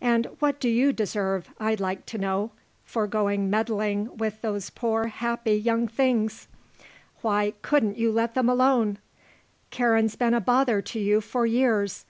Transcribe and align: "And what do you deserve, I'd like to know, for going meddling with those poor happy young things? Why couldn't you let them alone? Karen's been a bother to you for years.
"And 0.00 0.26
what 0.38 0.60
do 0.60 0.68
you 0.68 0.92
deserve, 0.92 1.50
I'd 1.58 1.80
like 1.80 2.06
to 2.06 2.16
know, 2.16 2.52
for 2.84 3.08
going 3.08 3.50
meddling 3.50 4.16
with 4.16 4.40
those 4.40 4.70
poor 4.70 5.08
happy 5.08 5.54
young 5.56 5.88
things? 5.88 6.46
Why 7.22 7.54
couldn't 7.60 7.98
you 7.98 8.12
let 8.12 8.34
them 8.34 8.48
alone? 8.48 8.98
Karen's 9.72 10.14
been 10.14 10.32
a 10.32 10.40
bother 10.40 10.80
to 10.80 11.00
you 11.00 11.20
for 11.20 11.44
years. 11.44 12.04